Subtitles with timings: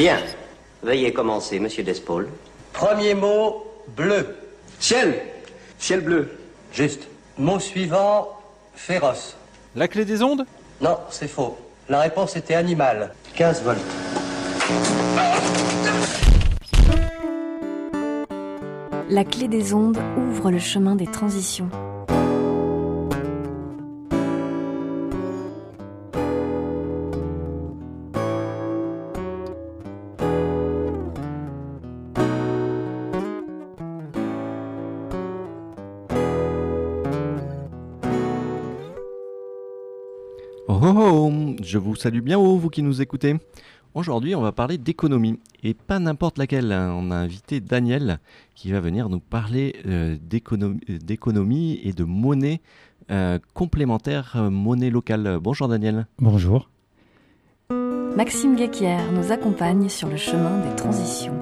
[0.00, 0.20] Bien.
[0.82, 2.26] Veuillez commencer, monsieur Despaul.
[2.72, 4.34] Premier mot, bleu.
[4.78, 5.20] Ciel
[5.78, 6.38] Ciel bleu.
[6.72, 7.06] Juste.
[7.36, 8.28] Mot suivant,
[8.74, 9.36] féroce.
[9.76, 10.46] La clé des ondes?
[10.80, 11.58] Non, c'est faux.
[11.90, 13.12] La réponse était animal.
[13.34, 13.78] 15 volts.
[19.10, 21.68] La clé des ondes ouvre le chemin des transitions.
[41.70, 43.36] Je vous salue bien haut, vous qui nous écoutez.
[43.94, 46.72] Aujourd'hui, on va parler d'économie, et pas n'importe laquelle.
[46.72, 46.92] hein.
[46.96, 48.18] On a invité Daniel
[48.56, 52.60] qui va venir nous parler euh, d'économie d'économie et de monnaie
[53.12, 55.38] euh, complémentaire, euh, monnaie locale.
[55.40, 56.06] Bonjour Daniel.
[56.18, 56.68] Bonjour.
[58.16, 61.38] Maxime Guéquière nous accompagne sur le chemin des transitions.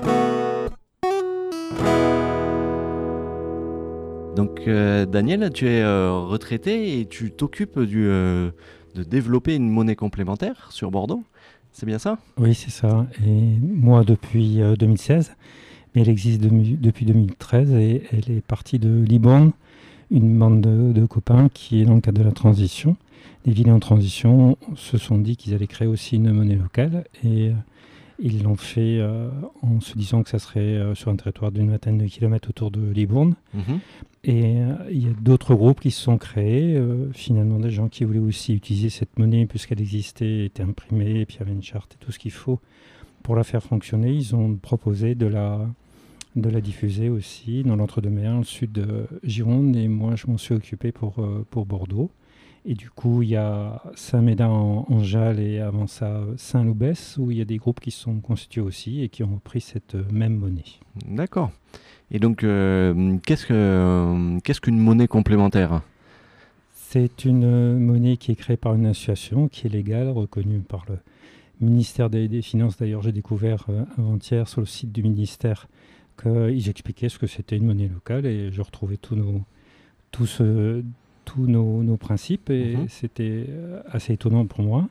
[4.36, 8.50] Donc euh, Daniel, tu es euh, retraité et tu t'occupes du, euh,
[8.98, 11.22] de développer une monnaie complémentaire sur Bordeaux.
[11.72, 12.18] C'est bien ça?
[12.38, 13.06] Oui, c'est ça.
[13.24, 15.36] Et moi, depuis euh, 2016,
[15.94, 19.52] mais elle existe depuis 2013 et elle est partie de Liban,
[20.10, 22.96] une bande de, copains qui est dans le cadre de la transition.
[23.46, 27.50] Les villes en transition se sont dit qu'ils allaient créer aussi une monnaie locale et
[27.50, 27.52] euh,
[28.18, 29.30] ils l'ont fait euh,
[29.62, 32.70] en se disant que ça serait euh, sur un territoire d'une vingtaine de kilomètres autour
[32.70, 33.34] de Libourne.
[33.54, 33.80] Mhm.
[34.24, 36.80] Et euh, il y a d'autres groupes qui se sont créés,
[37.12, 41.36] finalement des gens qui voulaient aussi utiliser cette monnaie puisqu'elle existait, était imprimée, et puis
[41.36, 42.60] il y avait une charte et tout ce qu'il faut
[43.22, 44.12] pour la faire fonctionner.
[44.12, 45.60] Ils ont proposé de la,
[46.34, 50.54] de la diffuser aussi dans l'entre-deux-mer, le sud de Gironde, et moi je m'en suis
[50.54, 51.14] occupé pour,
[51.50, 52.10] pour Bordeaux.
[52.64, 57.30] Et du coup, il y a Saint-Médard en, en Jalles et avant ça Saint-Loubès, où
[57.30, 59.94] il y a des groupes qui se sont constitués aussi et qui ont repris cette
[60.12, 60.64] même monnaie.
[61.06, 61.50] D'accord.
[62.10, 65.82] Et donc, euh, qu'est-ce que euh, qu'est-ce qu'une monnaie complémentaire?
[66.72, 70.84] C'est une euh, monnaie qui est créée par une association qui est légale, reconnue par
[70.88, 70.98] le
[71.60, 72.78] ministère des, des Finances.
[72.78, 75.68] D'ailleurs, j'ai découvert euh, avant-hier sur le site du ministère
[76.20, 79.42] qu'ils expliquaient ce que c'était une monnaie locale et je retrouvais tous nos,
[80.10, 80.82] tous, euh,
[81.28, 82.86] tous nos, nos principes et Mhm.
[82.88, 84.88] c'était euh, assez étonnant pour moi.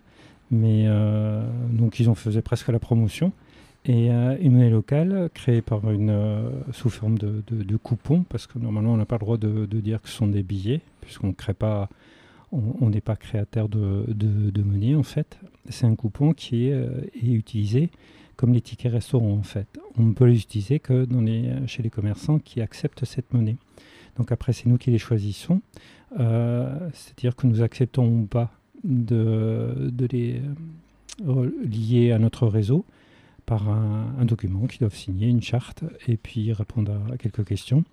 [0.51, 3.31] Mais euh, donc, ils en faisaient presque la promotion.
[3.85, 8.23] Et euh, une monnaie locale créée par une, euh, sous forme de, de, de coupons,
[8.29, 10.43] parce que normalement on n'a pas le droit de, de dire que ce sont des
[10.43, 11.87] billets, puisqu'on crée pas,
[12.51, 15.37] on n'est pas créateur de, monnaie en fait.
[15.69, 16.71] C'est un coupon qui est,
[17.23, 17.89] est utilisé
[18.35, 19.67] comme les tickets restaurants en fait.
[19.97, 23.55] On ne peut les utiliser que dans les, chez les commerçants qui acceptent cette monnaie.
[24.17, 25.61] Donc après c'est nous qui les choisissons,
[26.93, 28.51] c'est-à-dire que nous acceptons ou pas
[28.83, 30.41] de, de les
[31.27, 32.85] euh, lier à notre réseau
[33.45, 37.83] par un, un document qu'ils doivent signer, une charte, et puis répondre à, quelques questions.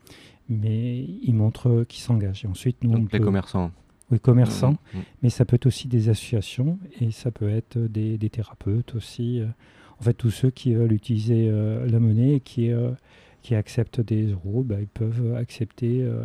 [0.49, 2.45] Mais ils montrent qu'ils s'engagent.
[2.45, 3.71] Et ensuite, nous, on Donc les peut- commerçants.
[4.11, 5.03] oui, commerçants, Mhm.
[5.23, 9.41] mais ça peut être aussi des associations et ça peut être des, des thérapeutes aussi.
[9.41, 9.47] euh,
[10.01, 12.91] En fait, tous ceux qui veulent utiliser euh, la monnaie et qui, euh,
[13.44, 16.25] qui acceptent des euros, bah, ils peuvent accepter euh,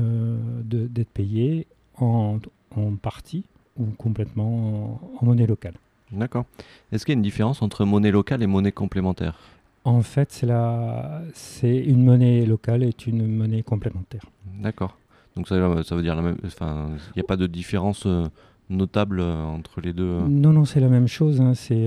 [0.00, 1.66] euh, d'être payés
[1.96, 2.38] en,
[2.74, 3.44] en partie
[3.78, 5.74] ou complètement en, en monnaie locale.
[6.12, 6.44] D'accord.
[6.92, 9.38] Est-ce qu'il y a une différence entre monnaie locale et monnaie complémentaire?
[9.84, 11.22] En fait, c'est la-
[11.62, 14.24] une monnaie locale est une monnaie complémentaire.
[14.60, 14.98] D'accord.
[15.36, 16.36] Donc ça, ça veut dire la même.
[16.44, 18.24] Enfin, il n'y a pas de différence euh,
[18.70, 20.18] notable entre les deux.
[20.28, 21.40] Non, non, c'est la même chose.
[21.40, 21.86] hein, C'est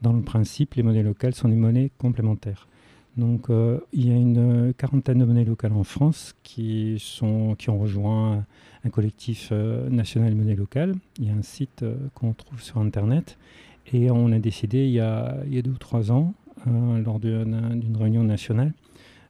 [0.00, 2.66] dans le principe, les monnaies locales sont des monnaies complémentaires.
[3.16, 7.56] Donc, euh, il y a une euh, quarantaine de monnaies locales en France qui sont
[7.56, 8.44] qui ont rejoint
[8.84, 10.94] un collectif euh, national monnaie locale.
[11.18, 11.84] Il y a un site
[12.14, 13.36] qu'on trouve sur Internet
[13.92, 16.34] et on a décidé il y a, deux ou trois ans,
[16.66, 18.72] lors d'une réunion nationale,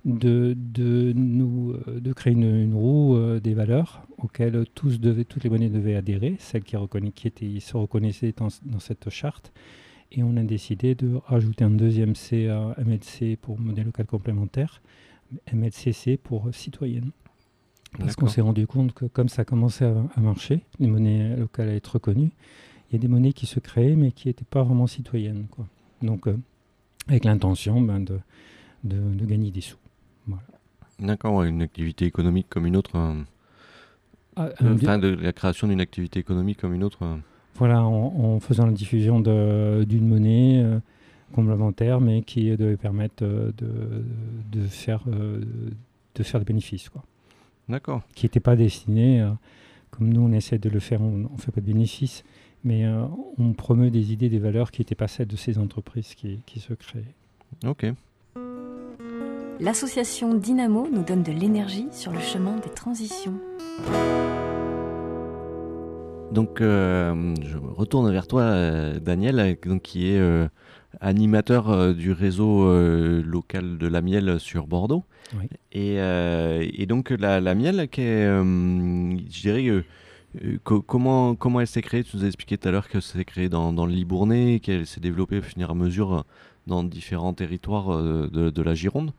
[0.05, 5.71] de, de, nous, de créer une, roue des valeurs auxquelles tous devaient, toutes les monnaies
[5.71, 6.77] devaient adhérer, celles qui,
[7.31, 9.53] qui se reconnaissaient dans cette charte.
[10.13, 14.83] Et on a décidé de rajouter un deuxième C à MLC pour monnaie locale complémentaire,
[15.53, 17.11] MLCC pour citoyenne.
[17.99, 21.69] Parce qu'on s'est rendu compte que comme ça commençait à, à marcher, les monnaies locales
[21.69, 22.31] à être reconnues,
[22.91, 25.47] il y a des monnaies qui se créaient mais qui n'étaient pas vraiment citoyennes.
[25.51, 25.67] Quoi.
[26.03, 26.37] Donc, euh,
[27.09, 28.19] avec l'intention ben, de,
[28.85, 29.77] de, de gagner des sous.
[30.99, 32.97] D'accord, une activité économique comme une autre.
[32.97, 33.23] euh,
[34.37, 37.19] Ah, euh, Enfin, de la création d'une activité économique comme une autre.
[37.57, 40.79] Voilà, en, en faisant la diffusion de- d'une monnaie euh,
[41.35, 44.05] complémentaire, mais qui devait permettre euh, de,
[44.61, 45.41] de faire, euh,
[46.15, 47.03] de faire des bénéfices, quoi.
[47.69, 48.03] D'accord.
[48.15, 49.31] Qui n'était pas destiné, euh,
[49.91, 52.25] comme nous on essaie de le faire, on ne fait pas de bénéfices,
[52.65, 52.85] mais
[53.39, 56.61] on promeut des idées, des valeurs qui n'étaient pas celles de ces entreprises qui, qui
[56.61, 57.15] se créent.
[57.67, 57.87] Ok.
[59.61, 63.35] L'association Dynamo nous donne de l'énergie sur le chemin des transitions.
[66.33, 70.47] Donc, euh, je me retourne vers toi, euh, Daniel, donc, qui est euh,
[71.01, 72.71] animateur du réseau
[73.23, 75.05] local de la miel sur Bordeaux.
[75.39, 75.47] Oui.
[75.73, 79.85] Et, et, donc, la, la miel, qui est, je dirais,
[80.65, 82.05] comment, comment elle s'est créée?
[82.05, 84.87] Tu nous as expliqué tout à l'heure que s'est créée dans, dans le Libournais, qu'elle
[84.87, 86.25] s'est développée au fur et à mesure
[86.67, 89.13] dans différents territoires de, de la Gironde.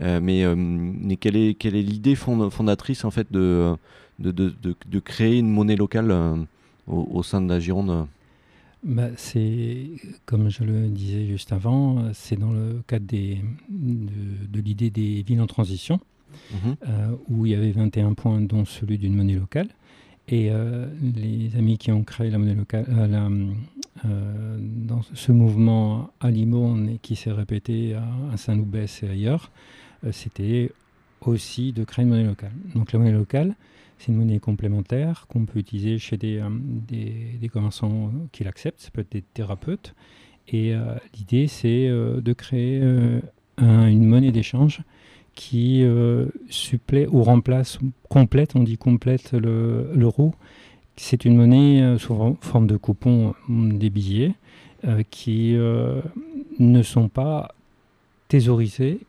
[0.00, 3.76] Euh, mais, euh, mais, quelle est, quelle est l'idée fondatrice en fait de,
[4.18, 6.12] de, de, de, créer une monnaie locale
[6.86, 8.06] au, au, sein de la Gironde
[8.84, 9.86] bah, c'est,
[10.26, 13.38] comme je le disais juste avant, c'est dans le cadre des,
[13.70, 16.00] de, l'idée des villes en transition,
[16.50, 16.56] mmh.
[16.86, 19.68] euh, où il y avait 21 points, dont celui d'une monnaie locale.
[20.28, 23.28] Et euh, les amis qui ont créé la monnaie locale, euh, la,
[24.58, 28.04] dans ce mouvement à et qui s'est répété à,
[28.34, 29.50] à Saint-Loubès et ailleurs,
[30.12, 30.70] c'était
[31.22, 32.52] aussi de créer une monnaie locale.
[32.74, 33.54] Donc la monnaie locale,
[33.98, 38.90] c'est une monnaie complémentaire qu'on peut utiliser chez des, euh, des, commerçants qui l'acceptent, ça
[38.90, 39.94] peut être des thérapeutes.
[40.48, 42.82] Et euh, l'idée, c'est de créer
[43.58, 44.82] une monnaie d'échange
[45.34, 45.84] qui
[46.50, 50.34] supplée ou remplace, complète, on dit complète l'euro.
[50.96, 54.34] c'est une monnaie sous forme de coupons, des billets,
[55.10, 57.54] qui ne sont pas
[58.28, 59.00] thésaurisés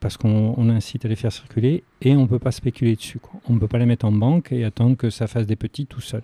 [0.00, 3.18] parce qu'on incite à les faire circuler et on ne peut pas spéculer dessus.
[3.18, 3.38] Quoi.
[3.48, 5.86] On ne peut pas les mettre en banque et attendre que ça fasse des petits
[5.86, 6.22] tout seul.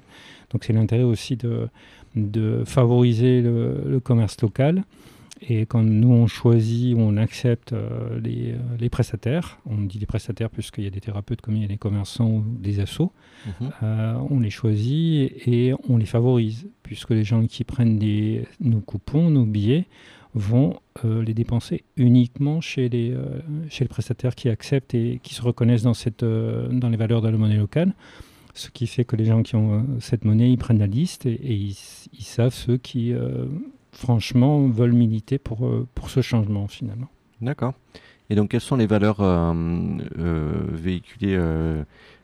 [0.51, 1.69] Donc c'est l'intérêt aussi de,
[2.15, 4.85] de favoriser le, commerce local.
[5.43, 9.99] Et quand nous on choisit ou on accepte euh, les, euh, les, prestataires, on dit
[9.99, 12.81] les prestataires puisqu'il y a des thérapeutes comme il y a des commerçants ou des
[12.81, 13.13] assos,
[13.45, 13.71] mhm.
[13.83, 18.81] euh, on les choisit et on les favorise puisque les gens qui prennent des, nos
[18.81, 19.85] coupons, nos billets,
[20.37, 23.25] vont euh, les dépenser uniquement chez les, euh,
[23.71, 27.23] chez les prestataires qui acceptent et qui se reconnaissent dans, cette, euh, dans les valeurs
[27.23, 27.95] de la monnaie locale.
[28.53, 31.55] Ce qui fait que les gens qui ont cette monnaie, ils prennent la liste et,
[31.55, 31.75] ils,
[32.21, 33.13] savent ceux qui,
[33.93, 37.09] franchement, veulent militer pour, pour ce changement finalement.
[37.43, 37.75] D'accord.
[38.31, 39.21] Et donc, quelles sont les valeurs
[40.17, 41.39] véhiculées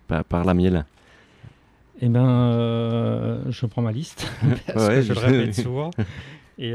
[0.08, 0.86] par, par, la miel?
[2.00, 4.26] Eh bien, je prends ma liste,
[4.72, 5.90] parce que je le répète souvent.
[6.56, 6.72] Et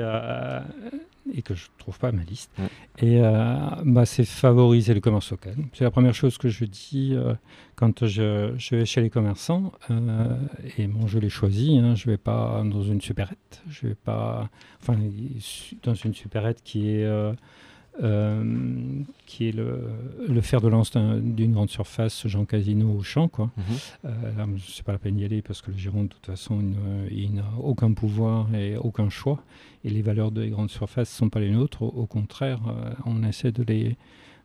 [1.34, 2.52] et que je ne trouve pas ma liste.
[3.00, 5.56] Et euh, bah, c'est favoriser le commerce local.
[5.74, 7.34] C'est la première chose que je dis euh,
[7.76, 9.72] quand je, je, vais chez les commerçants.
[9.92, 10.36] Euh,
[10.78, 11.80] et bon, je les choisis.
[11.80, 13.62] Hein, je ne vais pas dans une supérette.
[13.70, 14.50] Je vais pas.
[14.82, 14.98] Enfin,
[15.84, 17.08] dans une supérette qui est
[18.04, 18.44] euh,
[19.26, 19.82] qui est le,
[20.28, 23.28] le, fer de lance d'une grande surface, Jean Casino au champ.
[23.28, 23.50] Quoi.
[23.58, 23.64] Mhm.
[24.06, 26.60] Euh, là, c'est pas la peine d'y aller parce que le Gironde, de toute façon,
[27.10, 29.40] il, n'a aucun pouvoir et aucun choix.
[29.84, 31.82] Et les valeurs des grandes surfaces ne sont pas les nôtres.
[31.82, 33.96] Au, contraire, euh, on essaie de les,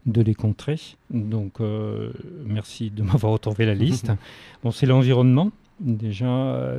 [0.06, 0.80] de les contrer.
[1.10, 1.60] Donc,
[2.46, 4.10] merci de m'avoir retrouvé la liste.
[4.64, 5.50] bon, c'est l'environnement.
[5.80, 6.78] Déjà,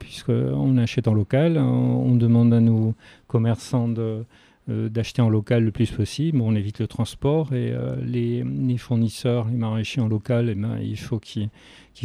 [0.00, 2.94] puisqu'on achète en local, on demande à nos
[3.28, 4.24] commerçants de, euh,
[4.68, 6.40] d'acheter en local le plus possible.
[6.40, 8.44] on évite le transport et euh, les,
[8.78, 11.50] fournisseurs, les maraîchers en local, eh ben, il faut qu'ils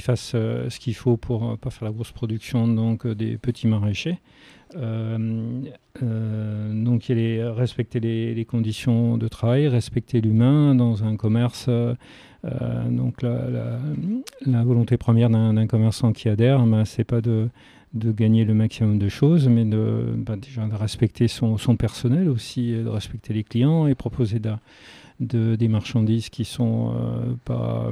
[0.01, 3.68] fassent euh, ce qu'il faut pour ne pas faire la grosse production donc, des petits
[3.68, 4.18] maraîchers.
[4.74, 5.69] donc
[7.09, 11.70] il est respecter les, conditions de travail, respecter l'humain dans un commerce.
[12.89, 17.50] donc la, volonté première d'un commerçant qui adhère, ben, c'est pas de
[17.98, 22.30] de gagner le maximum de choses, mais de, bah, déjà de respecter son, son, personnel
[22.30, 27.89] aussi, de respecter les clients et proposer de, des marchandises qui sont euh, pas,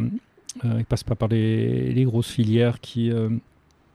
[0.64, 3.30] euh, passent pas par les, grosses filières qui, euh,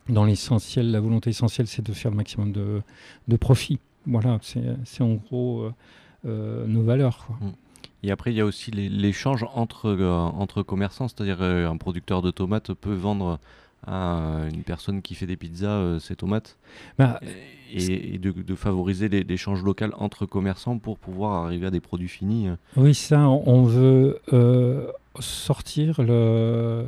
[0.08, 2.82] dans l'essentiel, la volonté essentielle, c'est de faire le maximum de,
[3.28, 3.78] de profit.
[4.06, 5.70] Voilà, c'est en gros
[6.24, 7.26] nos valeurs.
[7.26, 7.36] Quoi.
[7.40, 7.52] Mm.
[8.02, 12.72] Et après, il y a aussi l'échange entre, entre commerçants, c'est-à-dire un producteur de tomates
[12.72, 13.38] peut vendre
[13.86, 16.58] à une personne qui fait des pizzas euh, ses tomates
[16.98, 17.20] bah,
[17.72, 22.48] et, de, favoriser l'échange local entre commerçants pour pouvoir arriver à des produits finis.
[22.48, 22.56] Euh.
[22.76, 26.84] Oui, ça, on veut euh, sortir le,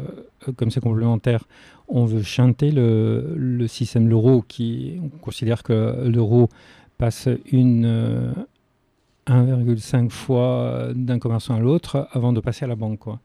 [0.56, 1.44] comme c'est complémentaire,
[1.88, 6.48] on veut chanter le, le système l'euro qui, on considère que l'euro
[6.98, 8.34] passe une
[9.26, 13.00] 1,5 fois d'un commerçant à l'autre avant de passer à la banque.
[13.00, 13.20] Quoi.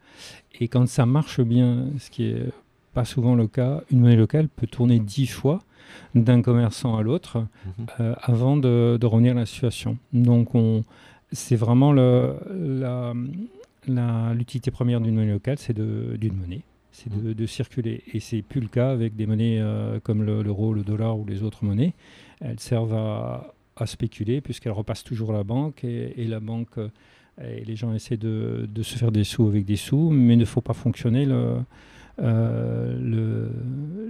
[0.60, 2.52] Et quand ça marche bien, ce qui est
[2.98, 3.84] pas souvent le cas.
[3.92, 5.62] Une monnaie locale peut tourner dix fois
[6.16, 7.86] d'un commerçant à l'autre mhm.
[8.00, 10.00] euh, avant de, revenir à la situation.
[10.14, 10.50] Donc,
[11.32, 11.94] c'est vraiment
[14.34, 16.64] l'utilité première d'une monnaie locale, c'est d'une monnaie.
[16.92, 18.02] c'est de, de, circuler.
[18.16, 19.62] Et c'est plus le cas avec des monnaies
[20.02, 21.94] comme l'euro, le, dollar ou les autres monnaies.
[22.42, 26.80] Elles servent à, à spéculer puisqu'elles repassent toujours à la banque et, et la banque
[27.40, 30.40] et les gens essaient de, de, se faire des sous avec des sous, mais il
[30.40, 31.60] ne faut pas fonctionner le, euh,
[32.18, 33.52] le,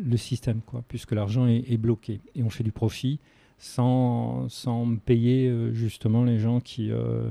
[0.03, 2.21] le, système, quoi, puisque l'argent est, bloqué.
[2.35, 3.19] Et on fait du profit
[3.57, 7.29] sans, sans payer euh, justement les gens qui, euh,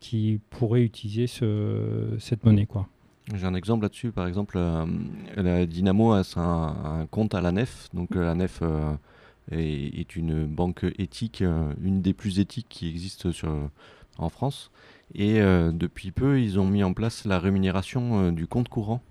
[0.00, 2.66] qui pourraient utiliser ce, cette monnaie.
[2.66, 2.88] Quoi.
[3.34, 4.10] J'ai un exemple là-dessus.
[4.10, 4.86] Par exemple, euh,
[5.36, 7.88] la Dynamo a un, compte à la NEF.
[7.92, 8.62] Donc la NEF
[9.52, 11.42] est, une banque éthique,
[11.82, 13.50] une des plus éthiques qui existent sur,
[14.18, 14.70] en France.
[15.14, 19.02] Et euh, depuis peu, ils ont mis en place la rémunération euh, du compte courant.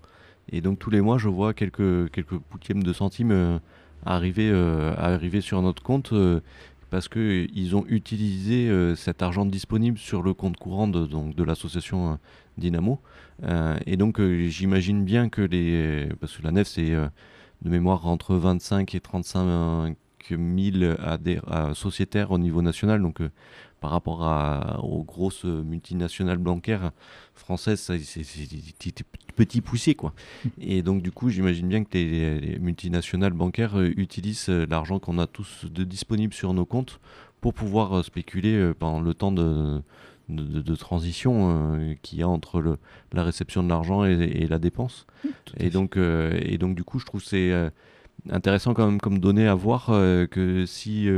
[0.52, 2.40] Et donc tous les mois, je vois quelques, quelques
[2.74, 3.58] de centimes euh,
[4.04, 4.50] arriver,
[4.98, 6.14] arriver sur notre compte
[6.90, 12.18] parce qu'ils ont utilisé cet argent disponible sur le compte courant de, de l'association
[12.56, 13.00] Dynamo.
[13.86, 16.08] et donc j'imagine bien que les...
[16.20, 19.96] Parce que la nef, c'est de mémoire entre 25 et 35
[20.30, 23.02] 000 sociétaires au niveau national.
[23.02, 23.20] Donc
[23.80, 26.92] par rapport à, aux grosses multinationales bancaires
[27.34, 29.04] françaises, c'est
[29.36, 30.14] petit poussé quoi.
[30.60, 34.98] Et donc du coup, j'imagine bien que les, les, multinationales bancaires euh, utilisent euh, l'argent
[34.98, 37.00] qu'on a tous de disponible sur nos comptes
[37.40, 39.82] pour pouvoir euh, spéculer pendant le temps de,
[40.28, 42.78] de, de, de transition euh, qu'il y a entre le,
[43.12, 45.06] la réception de l'argent et, et, la dépense.
[45.58, 47.70] Et donc, euh, et donc du coup, je trouve c'est euh,
[48.30, 51.08] intéressant quand même comme données à voir que si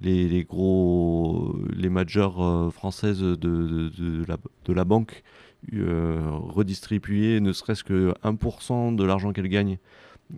[0.00, 4.24] les, les, gros les majors euh, françaises de,
[4.68, 5.22] la, banque
[5.74, 9.78] euh, redistribuer ne serait-ce que 1% de l'argent qu'elles gagnent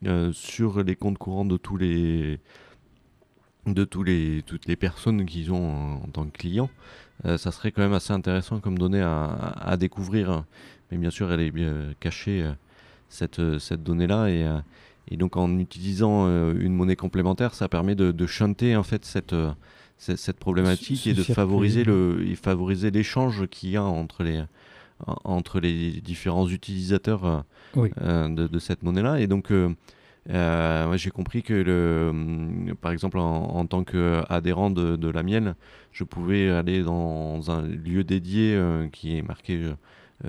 [0.06, 2.40] euh, sur les comptes courants de tous les
[3.66, 6.70] de tous les toutes les personnes qu'ils ont en, tant que clients.
[7.24, 10.44] Ça serait quand même assez intéressant comme donnée à, découvrir.
[10.90, 11.52] Mais bien sûr elle est
[11.98, 12.44] cachée
[13.08, 18.76] cette, cette donnée là et donc en utilisant une monnaie complémentaire, ça permet de, chanter
[18.76, 19.34] en fait cette,
[19.96, 24.22] cette, problématique ce, ce et de favoriser le et favoriser l'échange qu'il y a entre
[24.22, 24.42] les
[25.24, 27.40] entre les différents utilisateurs euh,
[27.76, 27.90] oui.
[27.90, 29.20] de, de, cette monnaie-là.
[29.20, 35.08] Et donc euh, j'ai compris que le, par exemple en, en tant qu'adhérent de, de
[35.08, 35.54] la mienne,
[35.92, 38.58] je pouvais aller dans un lieu dédié
[38.92, 39.74] qui est marqué euh,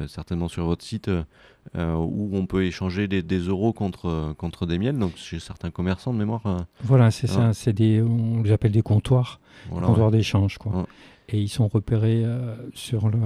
[0.07, 4.77] certainement sur votre site, euh, où on peut échanger des, des, euros contre, contre des
[4.77, 4.97] miels.
[4.97, 6.45] Donc chez certains commerçants de mémoire.
[6.45, 7.53] Euh, voilà, c'est ça.
[7.53, 10.17] C'est des, on les appelle des comptoirs, voilà, comptoirs ouais.
[10.17, 10.87] d'échange, quoi.
[11.27, 13.17] Et ils sont repérés euh, sur, le,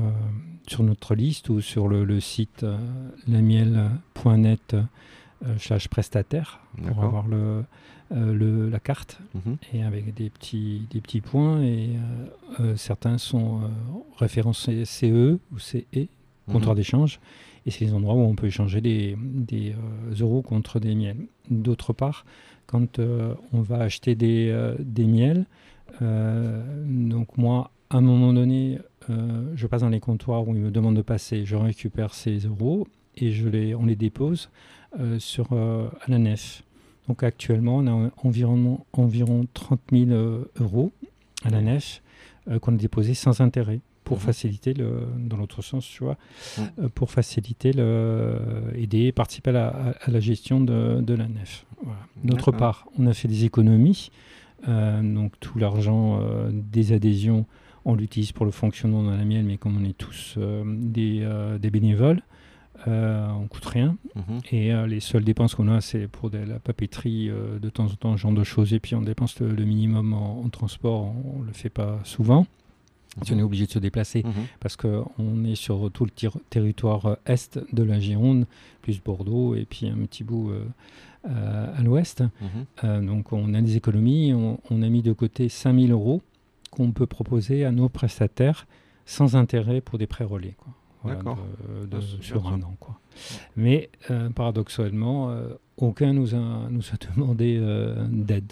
[0.68, 2.78] sur notre liste ou sur le, le site euh,
[3.28, 4.78] lamiel.net
[5.58, 7.64] slash prestataire pour avoir le,
[8.12, 9.58] euh, le, la carte -hmm.
[9.74, 13.62] et avec des petits, des petits points et euh, euh, certains sont
[14.18, 16.08] référencés CE ou CE
[16.52, 16.78] comptoir mmh.
[16.78, 17.20] d'échange.
[17.66, 19.16] Et c'est les endroits où on peut échanger des,
[19.54, 21.28] euh, euros contre des miels.
[21.50, 22.26] D'autre part,
[22.66, 25.46] quand euh, on va acheter des, euh, miels,
[26.02, 28.78] donc moi, à un moment donné,
[29.08, 32.88] je passe dans les comptoirs où ils me demandent de passer, je récupère ces euros
[33.18, 34.52] et je les, on les dépose
[35.18, 36.62] sur, à la nef.
[37.08, 40.12] Donc actuellement, on a environ, environ 30 000
[40.60, 40.92] euros
[41.44, 42.04] à la nef
[42.62, 43.80] qu'on a déposé sans intérêt
[44.10, 44.22] pour mmh.
[44.22, 46.18] faciliter le dans l'autre sens tu vois
[46.58, 46.62] mmh.
[46.80, 48.40] euh, pour faciliter le
[48.74, 49.68] aider participer à la,
[50.02, 52.00] à la gestion de, de la nef voilà.
[52.24, 54.10] d'autre part on a fait des économies
[54.68, 57.46] euh, donc tout l'argent euh, des adhésions
[57.86, 61.24] on l'utilise pour le fonctionnement de la mienne mais comme on est tous euh, des,
[61.60, 62.24] des bénévoles
[62.88, 64.22] on coûte rien mmh.
[64.54, 68.18] et les seules dépenses qu'on a c'est pour de la papeterie de temps en temps
[68.18, 71.40] ce genre de choses et puis on dépense le, le minimum en, en transport on,
[71.40, 72.48] on le fait pas souvent
[73.24, 74.32] si on est obligé de se déplacer, mmh.
[74.60, 76.12] parce qu'on est sur tout le
[76.50, 78.46] territoire euh, est de la Gironde,
[78.82, 80.66] plus Bordeaux, et puis un petit bout euh,
[81.30, 82.22] euh, à l'ouest.
[82.22, 82.46] Mmh.
[82.84, 86.22] Euh, donc on a des économies, on, on, a mis de côté 5000 euros
[86.72, 88.68] qu'on peut proposer à nos prestataires
[89.06, 90.56] sans intérêt pour des prêts relais.
[90.58, 90.74] Quoi.
[91.02, 92.76] Voilà, de, de, ah, sur un an.
[92.80, 93.00] Quoi.
[93.00, 93.40] Ouais.
[93.56, 93.90] Mais
[94.36, 95.34] paradoxalement,
[95.82, 98.52] aucun nous a, nous a demandé euh, d'aide.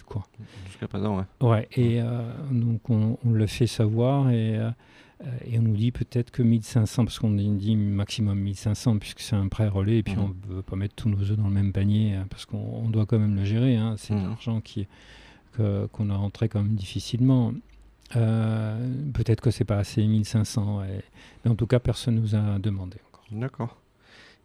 [0.68, 1.48] Jusqu'à présent, ouais.
[1.48, 4.72] Ouais, et euh, donc on, on, le fait savoir et, euh,
[5.46, 9.48] et on nous dit peut-être que 1500, parce qu'on dit maximum 1500 puisque c'est un
[9.48, 10.20] prêt relais et puis mmh.
[10.20, 12.90] on ne veut pas mettre tous nos œufs dans le même panier hein, parce qu'on
[12.90, 13.76] doit quand même le gérer.
[13.76, 14.24] Hein, c'est mmh.
[14.24, 14.88] de l'argent qui
[15.58, 17.52] qu'on qu a rentré quand même difficilement.
[18.16, 21.04] Euh, peut-être que c'est pas assez 1500, et...
[21.44, 23.26] mais en tout cas personne nous a demandé encore.
[23.32, 23.78] D'accord.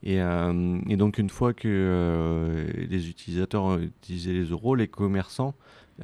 [0.04, 4.88] Et, euh, et, donc une fois que euh, les utilisateurs ont utilisé les euros, les
[4.88, 5.54] commerçants,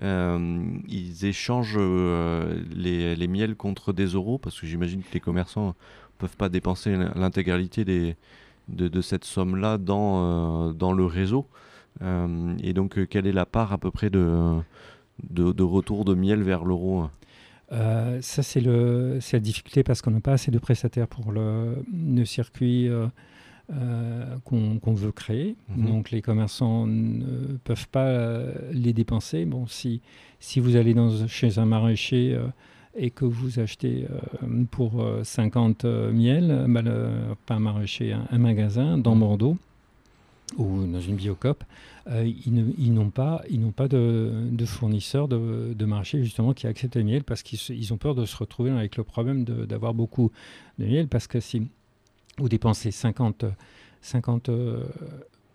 [0.02, 5.20] euh, ils échangent euh, les, les, miels contre des euros, parce que j'imagine que les
[5.20, 5.72] commerçants ne
[6.18, 8.16] peuvent pas dépenser l'intégralité des,
[8.68, 11.48] de, cette somme-là dans, dans le réseau.
[12.00, 14.60] et donc, quelle est la part à peu près de,
[15.30, 17.08] de, retour de miel vers l'euro
[17.70, 22.88] ça, c'est la difficulté parce qu'on n'a pas assez de prestataires pour le, le circuit
[23.70, 25.54] euh, qu'on veut créer.
[25.68, 25.86] Mhm.
[25.86, 29.44] Donc les commerçants ne peuvent pas euh, les dépenser.
[29.44, 30.00] Bon, si,
[30.40, 32.46] si vous allez dans, chez un maraîcher euh,
[32.96, 34.06] et que vous achetez
[34.70, 36.82] pour 50 miel, bah,
[37.44, 39.20] pas un maraîcher, un, magasin dans mhm.
[39.20, 39.58] Bordeaux
[40.56, 41.62] ou dans une biocop,
[42.10, 47.04] ils n'ont pas, ils pas de, de fournisseurs de, de, marché justement qui acceptent le
[47.04, 50.32] miel parce qu'ils ont peur de se retrouver avec le problème d'avoir beaucoup
[50.78, 51.68] de miel parce que si
[52.38, 53.44] vous dépensez 50,
[54.00, 54.84] 50 euh,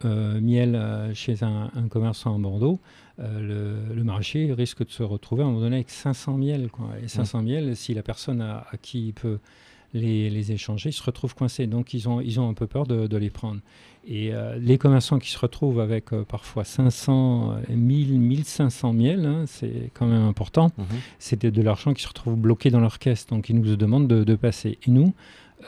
[0.05, 2.79] euh, miel euh, chez un, commerçant à Bordeaux,
[3.17, 6.69] le, marché risque de se retrouver à un moment donné avec 500 miel.
[6.69, 6.89] Quoi.
[7.01, 9.39] Et 500 miel, si la personne à, qui il peut
[9.93, 11.67] les, échanger, se retrouve coincé.
[11.67, 13.61] Donc ils ont, ils ont un peu peur de, les prendre.
[14.05, 20.07] Et les commerçants qui se retrouvent avec parfois 500, 1000, 1500 miel, hein, c'est quand
[20.07, 20.85] même important, mhm.
[21.19, 23.27] c'est de, l'argent qui se retrouve bloqué dans leur caisse.
[23.27, 24.79] Donc ils nous demandent de, de passer.
[24.85, 25.13] Et nous,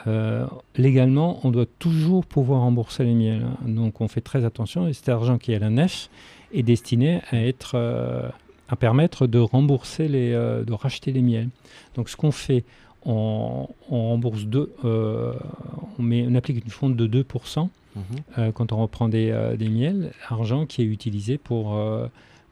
[0.07, 3.43] euh, légalement, on doit toujours pouvoir rembourser les miels.
[3.43, 3.67] Hein.
[3.67, 6.09] Donc on fait très attention et cet argent qui est à la nef
[6.53, 8.29] est destiné à être euh,
[8.69, 11.49] à permettre de rembourser les, euh, de racheter les miels.
[11.95, 12.63] Donc ce qu'on fait,
[13.05, 18.51] on, rembourse deux, on, met, on applique une fonte de 2% mhm.
[18.53, 21.79] quand on reprend des, des, miels, argent qui est utilisé pour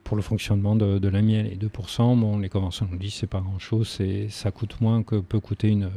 [0.04, 1.46] pour le fonctionnement de, de, la miel.
[1.46, 3.98] Et 2%, bon, les conventions nous disent c'est pas grand-chose,
[4.28, 5.90] ça coûte moins que peut coûter une,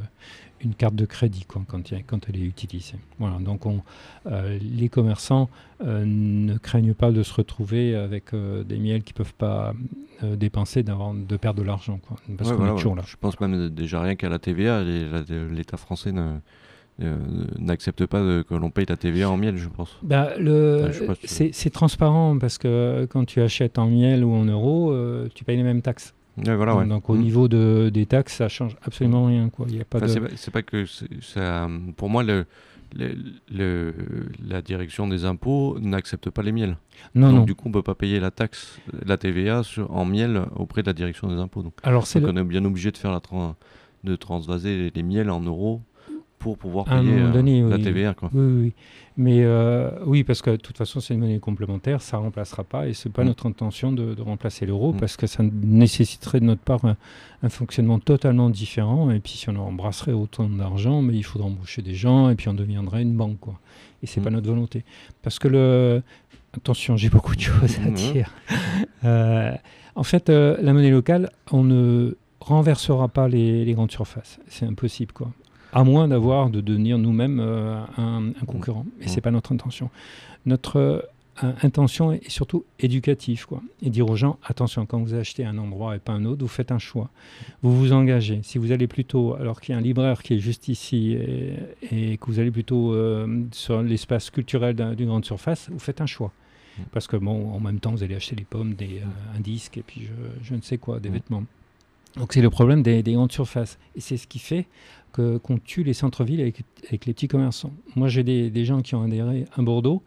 [0.61, 2.97] une carte de crédit quand, quand, elle est utilisée.
[3.19, 3.81] Voilà, donc on,
[4.25, 5.49] euh, les commerçants
[5.85, 9.73] euh, ne craignent pas de se retrouver avec euh, des miels qu'ils ne peuvent pas
[10.23, 11.99] dépenser, de perdre de l'argent.
[12.37, 13.03] Parce qu'on est toujours là.
[13.05, 16.11] Je pense même déjà rien qu'à la TVA, l'État français
[17.59, 19.95] n'accepte pas que l'on paye la TVA en miel, je pense.
[20.01, 20.89] Bah, le,
[21.25, 24.91] c'est transparent parce que quand tu achètes en miel ou en euros,
[25.35, 27.19] tu payes les mêmes taxes donc, au mm.
[27.19, 29.49] niveau de, des taxes, ça change absolument rien.
[29.49, 29.65] Quoi.
[29.69, 30.85] Il y a pas C'est pas que
[31.21, 31.67] ça.
[31.95, 32.45] Pour moi, le,
[32.95, 33.93] le,
[34.45, 36.77] la direction des impôts n'accepte pas les miels.
[37.15, 40.43] Non, donc, Du coup, on peut pas payer la taxe, la TVA sur, en miel
[40.55, 41.63] auprès de la direction des impôts.
[41.63, 43.21] Donc, Alors, donc on est bien obligé de faire la
[44.03, 45.81] de transvaser les miels en euros
[46.39, 48.13] pour pouvoir payer euh, la TVA.
[48.13, 48.29] Quoi.
[48.33, 48.73] Oui, oui,
[49.17, 52.63] Mais euh, oui, parce que de toute façon, c'est une monnaie complémentaire, ça ne remplacera
[52.63, 53.27] pas, et ce n'est pas mm.
[53.27, 54.97] notre intention de, remplacer l'euro, mm.
[54.97, 59.55] parce que ça nécessiterait de notre part un, fonctionnement totalement différent, et puis si on
[59.55, 63.39] embrasserait autant d'argent, mais il faudrait embaucher des gens, et puis on deviendrait une banque.
[63.39, 63.59] Quoi.
[64.03, 64.33] Et ce n'est pas mm.
[64.33, 64.83] notre volonté.
[65.23, 66.03] Parce que le...
[66.55, 68.33] Attention, j'ai beaucoup de choses à dire.
[69.05, 69.51] Euh,
[69.93, 74.39] en fait, la monnaie locale, on ne renversera pas les, les grandes surfaces.
[74.47, 75.31] C'est impossible, quoi
[75.73, 78.85] à moins d'avoir de devenir nous-mêmes euh, un, concurrent.
[79.01, 79.07] Et mmh.
[79.07, 79.89] c'est pas notre intention.
[80.45, 80.77] Notre
[81.43, 83.61] euh, intention est surtout éducative, quoi.
[83.81, 86.47] Et dire aux gens attention, quand vous achetez un endroit et pas un autre, vous
[86.47, 87.09] faites un choix.
[87.61, 88.39] Vous vous engagez.
[88.43, 91.17] Si vous allez plutôt, alors qu'il y a un libraire qui est juste ici
[91.91, 96.07] et, que vous allez plutôt euh, sur l'espace culturel d'une grande surface, vous faites un
[96.07, 96.31] choix.
[96.77, 96.81] Mmh.
[96.91, 99.01] Parce que bon, en même temps, vous allez acheter des pommes, des,
[99.35, 101.13] un disque et puis je, je ne sais quoi, des mmh.
[101.13, 101.43] vêtements.
[102.17, 103.77] Donc c'est le problème des, grandes surfaces.
[103.95, 104.65] Et c'est ce qui fait
[105.11, 107.73] qu'on tue les centres-villes avec, les petits commerçants.
[107.95, 110.03] Moi j'ai des, gens qui ont adhéré à Bordeaux,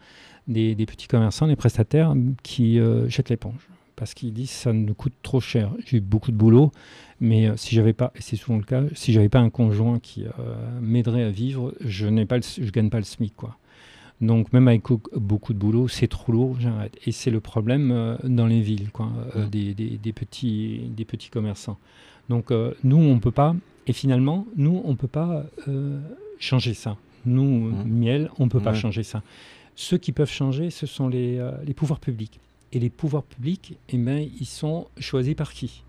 [0.49, 3.69] des, petits commerçants, des prestataires qui euh, jettent l'éponge.
[4.01, 5.73] Parce qu'ils disent ça nous coûte trop cher.
[5.85, 6.73] J'ai eu beaucoup de boulot,
[7.21, 9.99] mais euh, si j'avais pas, et c'est souvent le cas, si j'avais pas un conjoint
[9.99, 10.31] qui euh,
[10.81, 13.59] m'aiderait à vivre, je n'ai pas, je gagne pas le SMIC quoi.
[14.23, 14.85] Donc même avec
[15.17, 16.97] beaucoup de boulot, c'est trop lourd, j'arrête.
[17.07, 19.11] Et c'est le problème euh, dans les villes, quoi,
[19.51, 21.79] des, des, petits, des petits commerçants.
[22.31, 22.51] Donc
[22.85, 23.55] nous, on ne peut pas,
[23.87, 25.45] et finalement, nous, on ne peut pas
[26.39, 26.97] changer ça.
[27.27, 27.85] Nous, mmh.
[27.85, 29.23] miel, on ne peut pas changer ça.
[29.77, 32.41] Ceux qui peuvent changer, ce sont les, les pouvoirs publics.
[32.73, 35.83] Et les pouvoirs publics, eh ben, ils sont choisis par qui?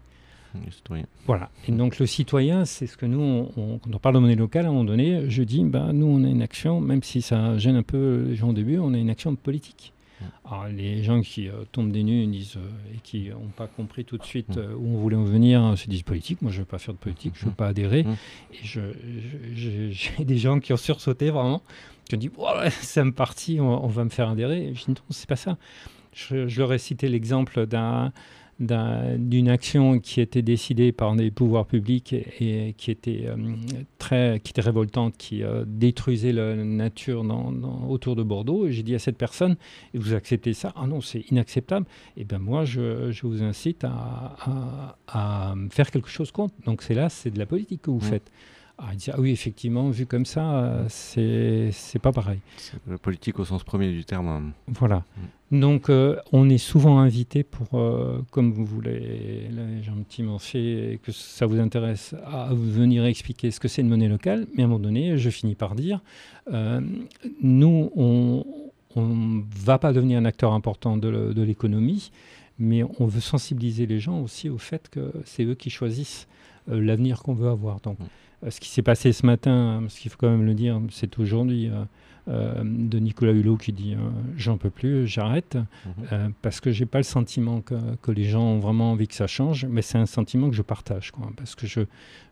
[1.26, 1.50] Voilà.
[1.68, 4.66] Et donc le citoyen, c'est ce que nous, on, quand on parle de monnaie locale,
[4.66, 7.58] à un moment donné, je dis, bah, nous, on a une action, même si ça
[7.58, 9.94] gêne un peu les gens au début, on a une action politique.
[10.46, 14.06] Alors, les gens qui euh, tombent des nues disent, euh, et qui n'ont pas compris
[14.06, 16.42] tout de suite euh, où on voulait en venir se disent politique.
[16.42, 18.06] Moi, je ne veux pas faire de politique, je ne veux pas adhérer.
[18.54, 18.66] Et
[19.54, 21.62] j'ai des gens qui ont sursauté vraiment,
[22.06, 22.32] qui ont dit
[22.82, 24.68] c'est un parti, on, va me faire adhérer.
[24.68, 25.58] Et je dis non, c'est pas ça.
[26.14, 28.12] Je, je leur ai cité l'exemple d'un
[28.60, 33.36] d'une action qui était décidée par des pouvoirs publics et, qui était euh,
[33.98, 37.52] très qui était révoltante, qui euh, détruisait la nature dans,
[37.90, 38.70] autour de Bordeaux.
[38.70, 39.56] J'ai dit à cette personne,
[39.96, 40.74] vous acceptez ça?
[40.76, 41.86] Ah non, c'est inacceptable.
[42.18, 46.54] Eh bien moi, je, je, vous incite à, à, faire quelque chose contre.
[46.66, 48.32] Donc c'est là, c'est de la politique que vous faites.
[48.84, 52.40] Ah, il dit, ah oui, effectivement, vu comme ça, c'est c'est pas pareil.
[52.88, 54.28] La politique au sens premier du terme.
[54.28, 54.44] hein.
[54.68, 55.04] Voilà.
[55.52, 58.82] Donc, euh, on est souvent invité pour, euh, comme vous
[59.84, 64.08] gentiment fait, et que ça vous intéresse, à venir expliquer ce que c'est une monnaie
[64.08, 64.48] locale.
[64.56, 66.02] Mais à un moment donné, je finis par dire,
[66.52, 66.82] euh,
[67.44, 68.46] nous, on
[68.96, 72.12] ne va pas devenir un acteur important de, l'économie,
[72.58, 76.28] mais on veut sensibiliser les gens aussi au fait que c'est eux qui choisissent
[76.70, 77.80] euh, l'avenir qu'on veut avoir.
[77.82, 78.06] Donc, Mm.
[78.44, 81.18] Euh, ce qui s'est passé ce matin, parce qu'il faut quand même le dire, c'est
[81.20, 81.84] aujourd'hui euh,
[82.28, 85.58] euh, de Nicolas Hulot qui dit euh, j'en peux plus, j'arrête,
[86.12, 89.16] euh, parce que j'ai pas le sentiment que, que les gens ont vraiment envie que
[89.16, 91.82] ça change, mais c'est un sentiment que je partage, quoi, parce que je,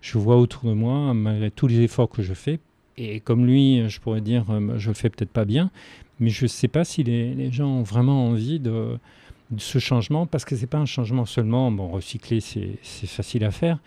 [0.02, 2.60] je vois autour de moi, malgré tous les efforts que je fais,
[2.98, 5.72] et comme lui, je pourrais dire euh, je le fais peut-être pas bien,
[6.20, 8.98] mais je sais pas si les, les gens ont vraiment envie de,
[9.50, 13.44] de ce changement, parce que c'est pas un changement seulement, bon, recycler c'est c'est facile
[13.44, 13.80] à faire,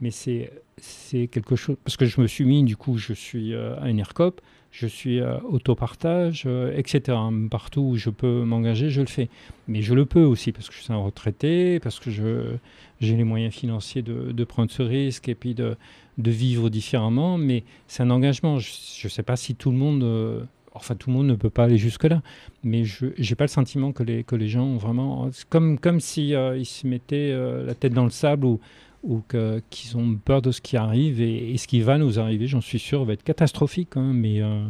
[0.00, 3.78] mais c'est quelque chose, parce que je me suis mis, du coup, je suis euh,
[3.80, 7.18] à une ERCOP, je suis euh, autopartage, euh, etc.
[7.50, 9.28] Partout où je peux m'engager, je le fais.
[9.66, 13.24] Mais je le peux aussi parce que je suis un retraité, parce que j'ai les
[13.24, 15.76] moyens financiers de, prendre ce risque et puis de,
[16.18, 17.38] de vivre différemment.
[17.38, 18.58] Mais c'est un engagement.
[18.58, 18.68] Je
[19.04, 20.46] ne sais pas si tout le monde...
[20.74, 22.22] Enfin, tout le monde ne peut pas aller jusque-là,
[22.62, 25.28] mais je n'ai pas le sentiment que les, que les gens ont vraiment...
[25.48, 27.34] Comme, comme si se mettaient
[27.64, 28.60] la tête dans le sable ou,
[29.02, 29.22] ou
[29.70, 32.78] qu'ils ont peur de ce qui arrive et, ce qui va nous arriver, j'en suis
[32.78, 34.64] sûr, va être catastrophique, hein, mais, euh,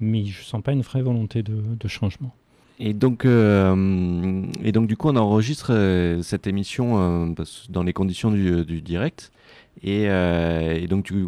[0.00, 2.34] mais je sens pas une vraie volonté de, changement.
[2.78, 7.34] Et donc, euh, et donc, du coup, on enregistre euh, cette émission
[7.68, 9.32] dans les conditions du, direct.
[9.82, 10.06] Et
[10.88, 11.26] donc, tu,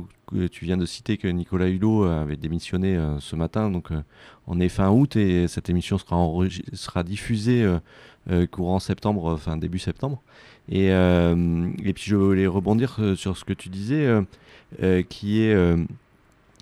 [0.50, 3.70] tu viens de citer que Nicolas Hulot avait démissionné euh, ce matin.
[3.70, 4.02] Donc, euh,
[4.46, 7.78] on est fin août et cette émission sera, diffusée euh,
[8.30, 10.22] euh, courant septembre, enfin début septembre.
[10.68, 14.22] Et, euh, et puis, je voulais rebondir euh, sur ce que tu disais, euh,
[14.82, 15.84] euh, qui est euh,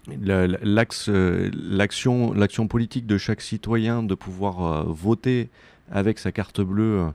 [0.08, 5.48] euh, l'action, politique de chaque citoyen de pouvoir euh, voter
[5.90, 7.10] avec sa carte bleue euh,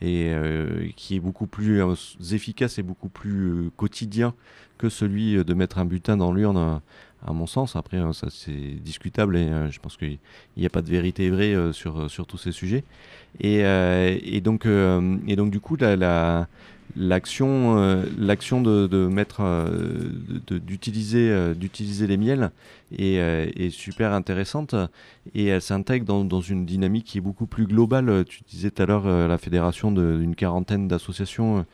[0.00, 1.94] et euh, qui est beaucoup plus euh,
[2.32, 4.34] efficace et beaucoup plus euh, quotidien
[4.78, 6.80] que celui de mettre un bulletin dans l'urne,
[7.26, 7.76] à mon sens.
[7.76, 10.18] Après, euh, ça c'est discutable et euh, je pense qu'il
[10.56, 12.84] n'y a pas de vérité vraie euh, sur, sur tous ces sujets.
[13.40, 16.48] Et, euh, donc, euh, et donc, du coup, la, la-
[16.94, 20.10] l'action, euh, l'action de, de mettre, euh,
[20.50, 22.50] d'utiliser, euh, d'utiliser les miels
[22.98, 24.74] est, euh, est super intéressante
[25.34, 28.24] et elle s'intègre dans, dans une dynamique qui est beaucoup plus globale.
[28.28, 31.64] Tu disais tout à l'heure euh, la fédération d'une quarantaine d'associations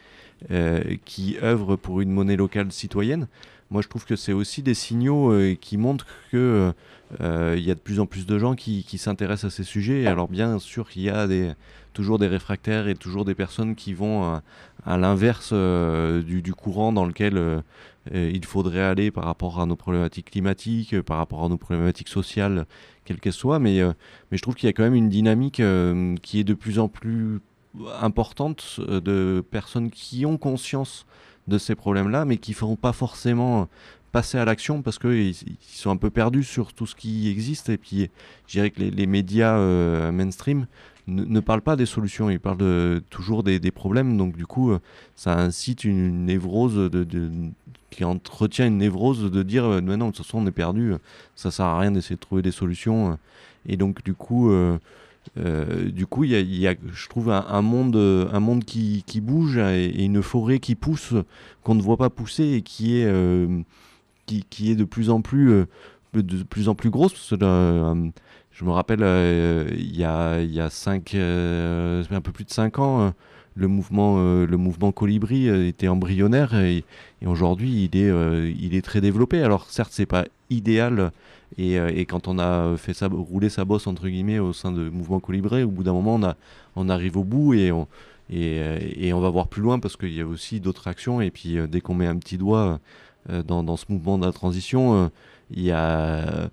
[0.53, 3.27] euh, qui œuvrent pour une monnaie locale citoyenne.
[3.71, 6.73] Moi, je trouve que c'est aussi des signaux euh, qui montrent que
[7.21, 10.07] euh, il y a de plus en plus de gens qui, s'intéressent à ces sujets.
[10.07, 11.27] Alors bien sûr qu'il y a
[11.95, 14.43] toujours des réfractaires et toujours des personnes qui vont à,
[14.85, 17.61] à l'inverse euh, du, courant dans lequel euh,
[18.15, 21.59] euh, il faudrait aller par rapport à nos problématiques climatiques, euh, par rapport à nos
[21.59, 22.67] problématiques sociales,
[23.05, 23.59] quelles qu'elles soient.
[23.59, 23.93] Mais, euh,
[24.33, 26.89] je trouve qu'il y a quand même une dynamique euh, qui est de plus en
[26.89, 27.41] plus
[28.01, 31.07] importante euh, de personnes qui ont conscience
[31.49, 33.69] de ces problèmes-là, mais qui ne feront pas forcément
[34.13, 37.69] passer à l'action parce qu'ils ils sont un peu perdus sur tout ce qui existe.
[37.69, 38.11] Et puis,
[38.47, 40.67] je dirais que les, médias euh, mainstream
[41.07, 44.17] ne, parlent pas des solutions, ils parlent toujours des, problèmes.
[44.17, 44.81] Donc, du coup, euh,
[45.17, 47.07] ça incite une névrose de,
[47.91, 50.93] qui entretient une névrose de dire euh, non, de toute façon, on est perdu,
[51.35, 53.19] ça sert à rien d'essayer de trouver des solutions.
[53.67, 54.79] Et donc, du coup, euh,
[55.37, 60.05] euh, du coup, il y a, je trouve, un, monde, un monde qui, bouge et,
[60.05, 61.15] une forêt qui pousse,
[61.63, 63.61] qu'on ne voit pas pousser et qui est, euh,
[64.27, 65.67] qui, est de plus en plus, euh,
[66.15, 67.35] de plus en plus grosse.
[68.51, 69.01] Je me rappelle,
[69.79, 73.13] il y a, y a cinq, un peu plus de 5 ans,
[73.59, 76.85] le mouvement, euh, le mouvement Colibri euh, était embryonnaire et,
[77.27, 79.43] aujourd'hui il est, euh, il est très développé.
[79.43, 81.11] Alors certes, c'est pas idéal
[81.59, 85.19] et, quand on a fait ça, rouler sa bosse entre guillemets au sein de mouvement
[85.19, 86.21] Colibri, au bout d'un moment,
[86.77, 87.87] on, arrive au bout et on,
[89.21, 91.21] va voir plus loin parce qu'il y a aussi d'autres actions.
[91.21, 92.79] Et puis dès qu'on met un petit doigt
[93.47, 95.11] dans, dans ce mouvement de la transition,
[95.51, 96.49] il y a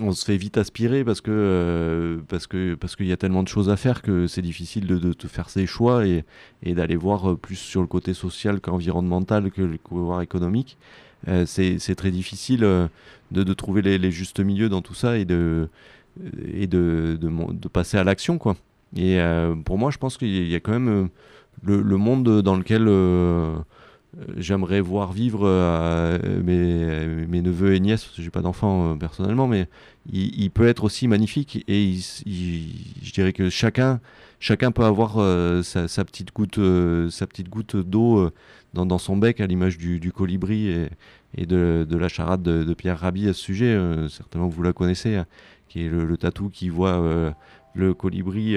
[0.00, 3.42] on se fait vite aspirer parce que euh, parce que parce qu'il y a tellement
[3.42, 6.24] de choses à faire que c'est difficile de, de, faire ses choix et,
[6.62, 10.76] et d'aller voir euh, plus sur le côté social qu'environnemental que le pouvoir économique.
[11.28, 12.88] Euh, c'est très difficile de,
[13.30, 15.68] de trouver les, justes milieux dans tout ça et de
[16.52, 18.56] et de, de, passer à l'action quoi.
[18.96, 19.18] Et
[19.64, 21.08] pour moi, je pense qu'il y a- quand même
[21.62, 22.84] le, monde dans lequel
[24.36, 29.68] j'aimerais voir vivre euh, mes, neveux et nièces, j'ai pas d'enfants euh, personnellement, mais
[30.12, 31.94] il, peut être aussi magnifique et
[32.26, 34.00] je dirais que chacun,
[34.44, 38.32] chacun peut avoir euh, sa, petite goutte, euh, sa petite goutte d'eau euh,
[38.74, 40.88] dans, son bec à l'image du, colibri et,
[41.36, 43.78] et de, la charade de, Pierre Rabhi à ce sujet.
[44.10, 45.26] certainement vous la connaissez, hein,
[45.68, 47.34] qui est le, tatou qui voit
[47.74, 48.56] le colibri.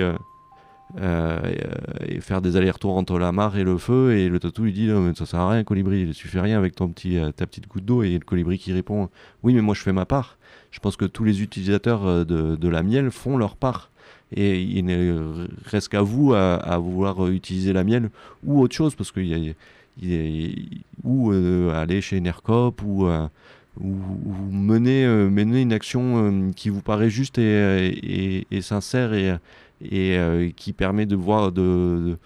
[0.95, 4.87] Et faire des allers-retours entre la mare et le feu et le tatou lui dit
[4.87, 7.67] non mais ça sert à rien colibri tu fais rien avec ton petit ta petite
[7.67, 9.09] goutte d'eau et le colibri qui répond
[9.43, 10.37] oui mais moi je fais ma part.
[10.71, 13.89] Je pense que tous les utilisateurs de, de la miel font leur part.
[14.35, 18.09] Et il ne reste qu'à vous à, vouloir utiliser la miel
[18.43, 19.53] ou autre chose parce qu'il y a,
[21.03, 23.27] ou euh, aller chez Nercop ou, euh,
[23.79, 23.95] ou,
[24.51, 29.33] mener, euh, mener une action qui vous paraît juste et, et, sincère et,
[29.81, 32.17] et qui permet de voir, de,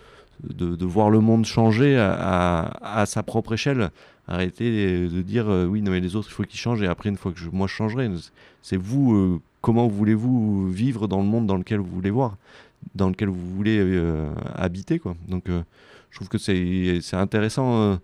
[0.44, 3.90] de, voir le monde changer à, à, sa propre échelle.
[4.28, 7.18] Arrêtez de dire oui, non, mais les autres, il faut qu'ils changent et après, une
[7.18, 8.10] fois que moi je changerai,
[8.62, 12.38] c'est vous comment voulez-vous vivre dans le monde dans lequel vous voulez voir,
[12.96, 15.16] dans lequel vous voulez euh, habiter quoi.
[15.28, 15.62] Donc euh,
[16.10, 18.00] je trouve que c'est intéressant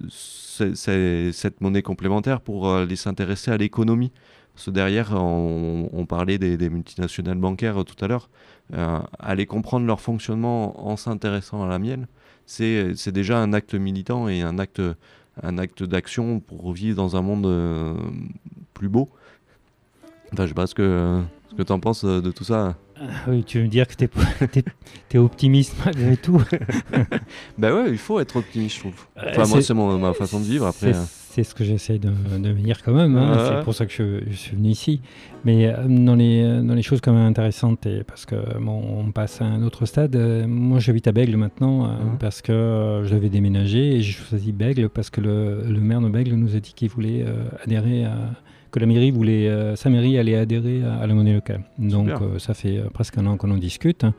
[0.00, 4.12] euh, cette monnaie complémentaire pour aller s'intéresser à l'économie.
[4.58, 8.28] Parce que derrière, on, parlait des, multinationales bancaires tout à l'heure.
[9.20, 12.08] aller comprendre leur fonctionnement en s'intéressant à la mienne,
[12.44, 14.82] c'est déjà un acte militant et un acte,
[15.44, 17.46] un acte d'action pour vivre dans un monde
[18.74, 19.08] plus beau
[20.36, 22.76] je sais pas ce que, ce que tu en penses euh, de tout ça.
[23.00, 24.04] Ah oui, tu veux me dire que tu
[25.12, 26.42] es, optimiste malgré tout
[27.58, 29.06] Ben ouais, il faut être optimiste, je trouve.
[29.18, 30.66] Euh, enfin, moi, c'est ma façon de vivre.
[30.66, 30.92] Après,
[31.30, 33.16] c'est ce que j'essaie de, de venir quand même.
[33.16, 33.46] Hein.
[33.48, 35.00] C'est pour ça que je, suis venu ici.
[35.44, 39.12] Mais euh, dans les, dans les choses quand même intéressantes, et parce que bon, on
[39.12, 40.16] passe à un autre stade.
[40.46, 42.18] moi, j'habite à Bègle maintenant mmh.
[42.18, 46.08] parce que je devais déménager et j'ai choisi Bègle parce que le, le maire de
[46.08, 47.24] Bègle nous a dit qu'il voulait
[47.64, 48.16] adhérer à
[48.70, 51.62] que la mairie voulait, euh, sa mairie allait adhérer à, la monnaie locale.
[51.78, 54.14] Donc euh, ça fait euh, presque un an qu'on en discute hein.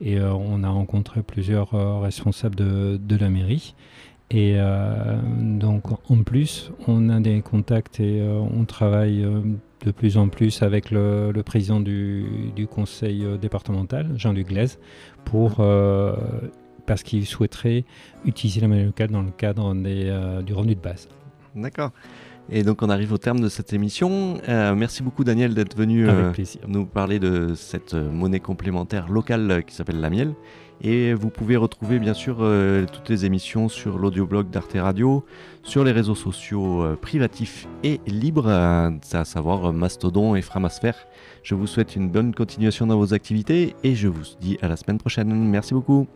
[0.00, 1.70] et on a rencontré plusieurs
[2.00, 3.74] responsables de, de, la mairie.
[4.30, 4.56] Et
[5.32, 9.26] donc en plus, on a des contacts et on travaille
[9.84, 14.78] de plus en plus avec le, président du, du, conseil départemental, Jean-Luc Glaise,
[15.24, 15.60] pour
[16.86, 17.84] parce qu'il souhaiterait
[18.24, 21.08] utiliser la monnaie locale dans le cadre des, du revenu de base.
[21.56, 21.90] D'accord.
[22.52, 24.38] Et donc on arrive au terme de cette émission.
[24.48, 26.32] Euh, merci beaucoup Daniel d'être venu euh,
[26.66, 30.34] nous parler de cette euh, monnaie complémentaire locale qui s'appelle la miel.
[30.82, 32.36] Et vous pouvez retrouver bien sûr
[32.90, 35.26] toutes les émissions sur l'audioblog d'Arte Radio,
[35.62, 40.96] sur les réseaux sociaux privatifs et libres, à savoir Mastodon et Framasphère.
[41.42, 44.76] Je vous souhaite une bonne continuation dans vos activités et je vous dis à la
[44.76, 45.28] semaine prochaine.
[45.50, 46.06] Merci beaucoup.